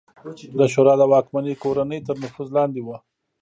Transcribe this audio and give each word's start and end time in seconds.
دا 0.59 0.65
شورا 0.73 0.93
د 0.99 1.03
واکمنې 1.13 1.53
کورنۍ 1.63 1.99
تر 2.07 2.15
نفوذ 2.23 2.47
لاندې 2.57 2.81
وه 2.83 2.97